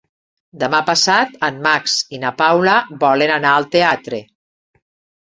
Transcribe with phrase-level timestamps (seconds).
[0.63, 2.75] Demà passat en Max i na Paula
[3.07, 4.27] volen anar al teatre.